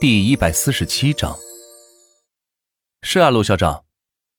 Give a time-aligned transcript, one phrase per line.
[0.00, 1.36] 第一百四十七章。
[3.02, 3.84] 是啊，陆校长，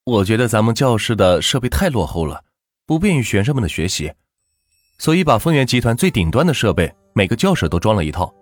[0.05, 2.43] 我觉得咱们教室的设备太落后了，
[2.87, 4.11] 不便于学生们的学习，
[4.97, 8.33] 所以把丰源集团最顶端的设备每个教室都装了一套，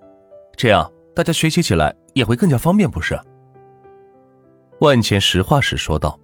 [0.56, 3.20] 这样大家学习起来也会更加方便，不是？
[4.80, 6.18] 万钱实话实说道。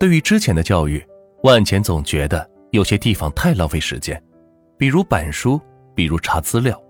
[0.00, 1.06] 对于之前的教育，
[1.42, 4.18] 万钱总觉得有些地方太浪费时间，
[4.78, 5.60] 比如板书，
[5.94, 6.82] 比如查资料。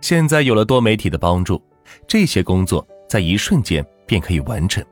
[0.00, 1.62] 现在有了多媒体的帮助，
[2.06, 4.84] 这些工作在一瞬间便可以完成，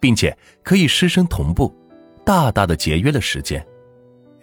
[0.00, 1.74] 并且可以师生同步，
[2.24, 3.64] 大大的节约了时间。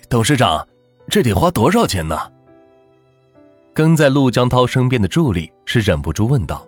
[0.09, 0.67] 董事长，
[1.09, 2.17] 这得花多少钱呢？
[3.73, 6.67] 跟在陆江涛身边的助理是忍不住问道。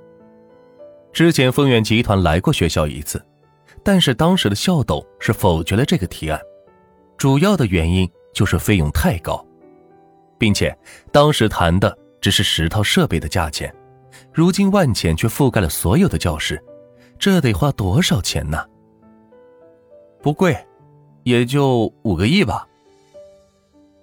[1.12, 3.24] 之前丰源集团来过学校一次，
[3.84, 6.40] 但是当时的校董是否决了这个提案，
[7.18, 9.46] 主要的原因就是费用太高，
[10.38, 10.78] 并且
[11.12, 11.98] 当时谈的。
[12.22, 13.74] 只是十套设备的价钱，
[14.34, 16.64] 如今万钱却覆盖了所有的教室，
[17.20, 18.66] 这得花多少钱呢？
[20.22, 20.56] 不贵，
[21.24, 22.68] 也就五个亿吧。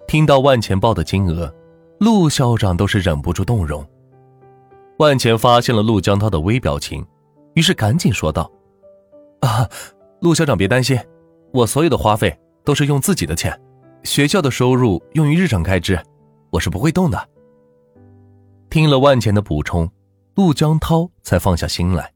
[0.07, 1.53] 听到万钱报的金额，
[1.99, 3.85] 陆校长都是忍不住动容。
[4.97, 7.05] 万钱发现了陆江涛的微表情，
[7.53, 8.51] 于是赶紧说道
[9.41, 9.67] ：“啊，
[10.19, 10.99] 陆校长别担心，
[11.53, 13.57] 我所有的花费都是用自己的钱，
[14.03, 15.99] 学校的收入用于日常开支，
[16.49, 17.29] 我是不会动的。”
[18.69, 19.89] 听了万钱的补充，
[20.39, 22.13] 陆江涛才放下心来。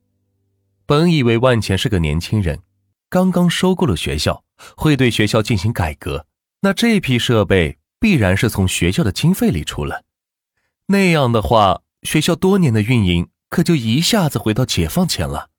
[0.85, 2.61] 本以为万钱是个年轻人，
[3.09, 4.45] 刚刚收购了学校，
[4.77, 6.25] 会对学校进行改革，
[6.61, 10.05] 那这批设备必然是从学校的经费里出了。
[10.85, 15.49] 那样的话，学校多年的运营可就一下子回到解放前了。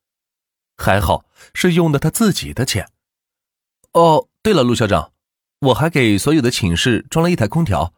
[0.78, 2.88] 还好是用的他自己的钱。
[3.92, 5.12] 哦，对了，陆校长，
[5.60, 7.92] 我还给所有的寝室装了一台空调，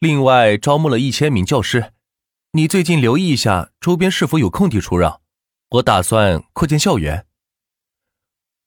[0.00, 1.94] 另外招募了一千名教师。
[2.54, 5.22] 你最近留意一下周边是否有空地出让，
[5.70, 7.26] 我打算扩建校园。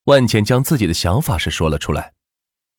[0.06, 2.16] 万钱将自己的想法是说了出来，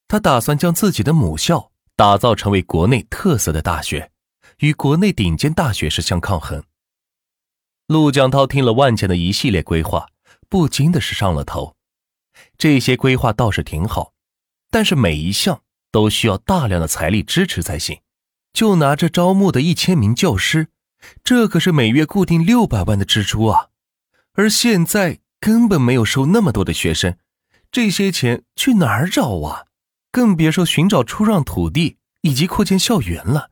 [0.09, 4.11] 他打算将自己的母校打造成为国内特色的大学，
[4.59, 6.65] 与国内顶尖大学是相抗衡。
[7.87, 10.09] 陆江涛听了万钱的一系列规划，
[10.49, 11.77] 不禁的是上了头。
[12.59, 14.13] 这些规划倒是挺好，
[14.73, 15.63] 但是每一项
[15.93, 18.01] 都需要大量的财力支持才行。
[18.53, 20.71] 就拿这招募的一千名教师。
[21.23, 23.69] 这可是每月固定六百万的支出啊，
[24.33, 27.17] 而现在根本没有收那么多的学生，
[27.71, 29.67] 这些钱去哪儿找啊？
[30.11, 33.51] 更别说寻找出让土地以及扩建校园了，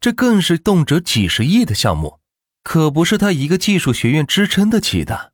[0.00, 2.18] 这更是动辄几十亿的项目，
[2.64, 5.32] 可不是他一个技术学院支撑得起的。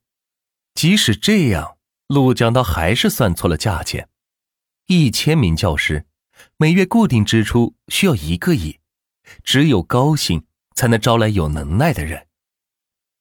[0.74, 1.76] 即使这样，
[2.06, 4.08] 陆江涛还是算错了价钱，
[4.86, 6.04] 一千名教师，
[6.56, 8.78] 每月固定支出需要一个亿，
[9.42, 10.44] 只有高薪。
[10.78, 12.28] 才能招来有能耐的人。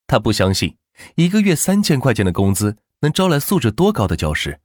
[0.05, 0.77] 他不相信
[1.15, 4.61] 一个月三千块钱的工资能招来素质多高的教师，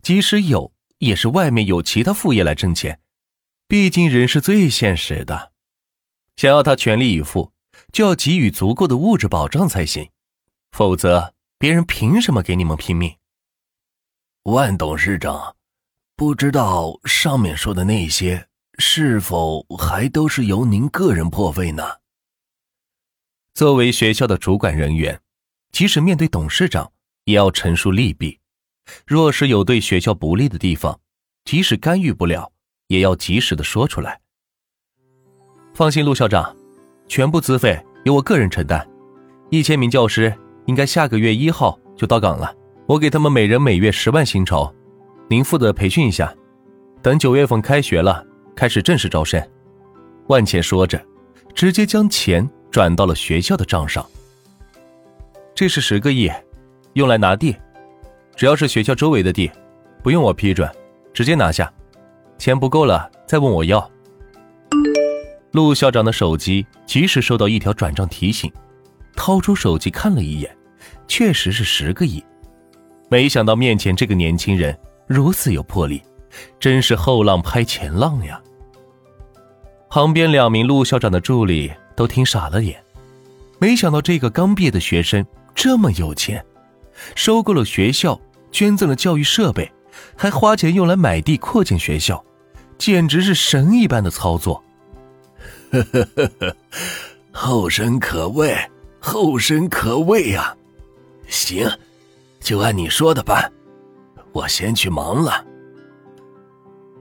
[0.00, 3.00] 即使有，也是外面有其他副业来挣钱。
[3.66, 5.50] 毕竟人是最现实的，
[6.36, 7.52] 想要他全力以赴，
[7.92, 10.08] 就要给予足够的物质保障才行，
[10.70, 13.16] 否则别人凭什么给你们拼命？
[14.44, 15.56] 万董事长，
[16.14, 18.46] 不知道上面说的那些
[18.78, 21.98] 是否还都是由您个人破费呢？
[23.52, 25.20] 作为学校的主管人员，
[25.72, 26.90] 即使面对董事长，
[27.24, 28.38] 也要陈述利弊。
[29.06, 30.98] 若是有对学校不利的地方，
[31.44, 32.50] 即使干预不了，
[32.86, 34.20] 也要及时的说出来。
[35.74, 36.56] 放心，陆校长，
[37.08, 38.88] 全部资费由我个人承担。
[39.50, 40.32] 一千名教师
[40.66, 42.54] 应该下个月一号就到岗了，
[42.86, 44.72] 我给他们每人每月十万薪酬，
[45.28, 46.32] 您负责培训一下，
[47.02, 48.24] 等九月份开学了，
[48.56, 49.40] 开始正式招生。
[50.28, 51.04] 万茜说着，
[51.54, 52.48] 直接将钱。
[52.70, 54.04] 转到了学校的账上。
[55.54, 56.30] 这是十个亿，
[56.94, 57.54] 用来拿地，
[58.34, 59.50] 只要是学校周围的地，
[60.02, 60.70] 不用我批准，
[61.12, 61.70] 直接拿下。
[62.38, 63.90] 钱不够了再问我要。
[65.52, 68.50] 陆校长的手机及时收到一条转账提醒，
[69.14, 70.56] 掏出手机看了一眼，
[71.06, 72.24] 确实是十个亿。
[73.10, 74.74] 没想到面前这个年轻人
[75.06, 76.00] 如此有魄力，
[76.58, 78.40] 真是后浪拍前浪呀。
[79.90, 81.70] 旁边两名陆校长的助理。
[82.00, 82.82] 都听傻了眼，
[83.58, 85.22] 没想到这个刚毕业的学生
[85.54, 86.42] 这么有钱，
[87.14, 88.18] 收购了学校，
[88.50, 89.70] 捐赠了教育设备，
[90.16, 92.24] 还花钱用来买地扩建学校，
[92.78, 94.64] 简直是神一般的操作。
[95.72, 96.56] 呵呵呵呵，
[97.32, 98.56] 后生可畏，
[98.98, 100.56] 后生可畏呀！
[101.28, 101.70] 行，
[102.40, 103.52] 就按你说的办，
[104.32, 105.44] 我先去忙了。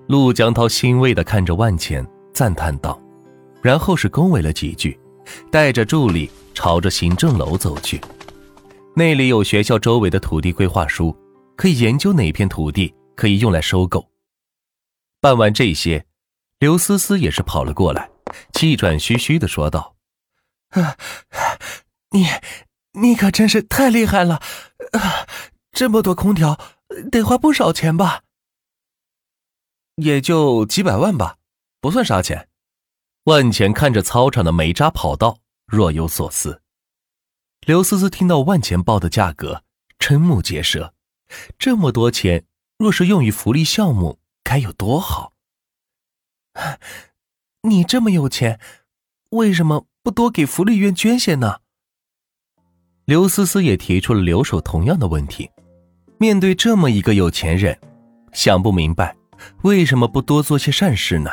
[0.08, 3.02] 陆江涛欣慰的看着万钱，赞叹道。
[3.62, 5.00] 然后是恭维了几句，
[5.52, 8.00] 带着助理朝着行政楼走去。
[8.96, 11.16] 那里有学校周围的土地规划书，
[11.56, 14.10] 可以研究哪片土地可以用来收购。
[15.22, 16.06] 办完这些，
[16.60, 18.10] 刘思思也是跑了过来，
[18.54, 19.96] 气喘吁吁的说道
[20.72, 20.98] ：“啊，
[22.12, 22.26] 你，
[23.00, 24.36] 你可真是太厉害了！
[24.94, 25.28] 啊，
[25.72, 26.60] 这么多空调，
[27.12, 28.24] 得花不少钱吧？
[29.96, 31.38] 也就几百万吧，
[31.80, 32.48] 不算啥钱。”
[33.26, 36.62] 万钱看着操场的煤渣跑道，若有所思。
[37.68, 39.64] 刘思思听到万钱报的价格，
[40.00, 40.94] 瞠目结舌。
[41.58, 42.46] 这么多钱，
[42.78, 45.34] 若是用于福利项目，该有多好！
[47.62, 48.60] 你这么有钱，
[49.32, 51.60] 为什么不多给福利院捐些呢？
[53.06, 55.52] 刘思思也提出了留守同样的问题。
[56.18, 57.80] 面对这么一个有钱人，
[58.34, 59.16] 想不明白
[59.62, 61.30] 为什么不多做些善事呢？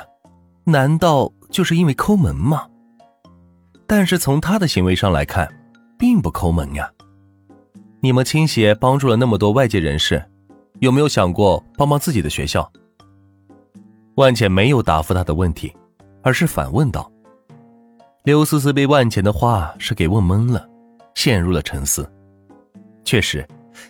[0.64, 2.66] 难道就是因为抠门吗？
[3.86, 5.48] 但是从他的行为上来看，
[5.98, 6.90] 并不抠门呀。
[8.00, 10.22] 你们倾斜帮助了那么多外界人士，
[10.80, 12.70] 有没有想过帮帮自己的学校？
[14.16, 15.72] 万茜没有答复他的问题，
[16.22, 17.10] 而是反问道。
[18.24, 20.68] 刘思思被万茜的话是给问懵了，
[21.14, 22.10] 陷入了沉思。
[23.04, 23.46] 确实，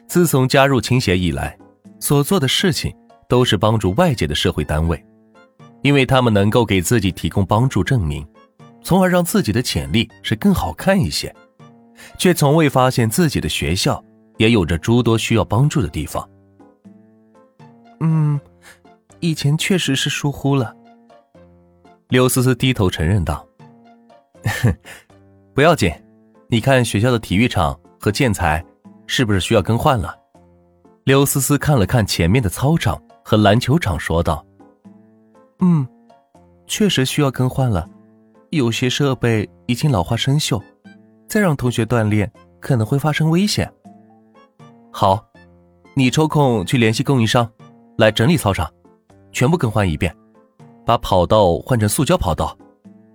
[0.06, 1.56] 自从加入倾斜以来，
[1.98, 2.94] 所做的事情
[3.28, 5.02] 都是帮助外界的社会单位，
[5.86, 8.26] 因为他们能够给自己提供帮助证明，
[8.82, 11.32] 从而让自己的潜力是更好看一些，
[12.18, 14.02] 却从未发现自己的学校
[14.36, 16.28] 也有着诸多需要帮助的地方。
[18.00, 18.40] 嗯。
[19.20, 20.74] 以前确实是疏忽了。
[22.08, 23.46] 刘思思低头承认道
[25.54, 25.90] ：“不要紧，
[26.48, 28.62] 你看学校的体育场和建材
[29.06, 30.14] 是不是需要更换了？”
[31.04, 34.44] 刘思思看了看前面的操场和篮球场，说道
[35.60, 35.86] ：“嗯，
[36.66, 37.88] 确实需要更换了，
[38.50, 40.62] 有些设备已经老化生锈，
[41.28, 42.30] 再让同学锻炼
[42.60, 43.72] 可能会发生危险。”
[44.92, 45.26] 好，
[45.94, 47.50] 你抽空去联系供应商，
[47.98, 48.70] 来整理操场。
[49.32, 50.14] 全部更换一遍，
[50.86, 52.56] 把跑道换成塑胶跑道，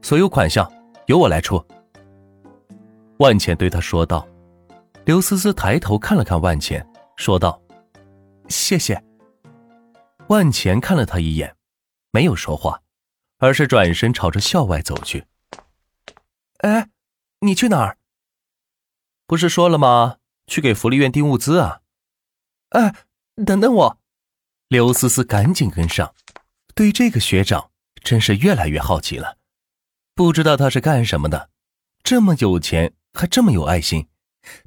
[0.04, 0.72] 所有款项
[1.08, 1.60] 由我来出。
[3.18, 4.28] 万茜对他说道。
[5.04, 6.86] 刘思思抬头看了看万茜，
[7.16, 7.60] 说道
[8.50, 9.02] ：“谢谢。”
[10.30, 11.52] 万茜看了他一眼，
[12.12, 12.82] 没有说话，
[13.38, 15.26] 而是转身朝着校外走去。
[16.60, 16.90] 哎，
[17.40, 17.98] 你去哪儿？
[19.26, 20.18] 不是说了吗？
[20.48, 21.82] 去给福利院订物资啊！
[22.70, 22.94] 哎，
[23.46, 24.00] 等等我。
[24.68, 26.14] 刘思思赶紧跟上，
[26.76, 27.72] 对这个学长
[28.04, 29.38] 真是越来越好奇了。
[30.14, 31.50] 不知道他是干什么的，
[32.04, 34.08] 这么有钱还这么有爱心，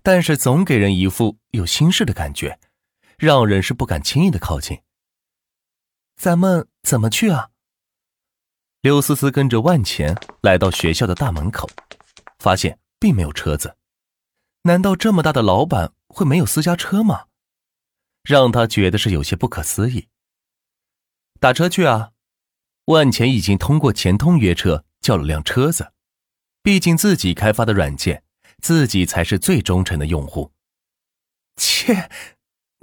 [0.03, 2.59] 但是总给人一副有心事的感觉，
[3.19, 4.81] 让人是不敢轻易的靠近。
[6.25, 7.51] 咱们怎么去啊？
[8.81, 11.69] 刘思思跟着万钱来到学校的大门口，
[12.39, 13.77] 发现并没有车子。
[14.63, 17.27] 难道这么大的老板会没有私家车吗？
[18.23, 20.09] 让他觉得是有些不可思议。
[21.41, 22.13] 打车去啊！
[22.87, 25.93] 万钱已经通过钱通约车叫了辆车子，
[26.63, 28.25] 毕竟自己开发的软件，
[28.63, 30.53] 自己才是最忠诚的用户。
[31.57, 32.09] 切，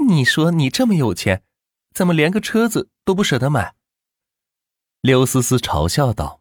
[0.08, 1.44] 你说你这么有钱，
[1.92, 3.76] 怎么连个车子都不舍得买？
[5.02, 6.41] 刘思思嘲笑道。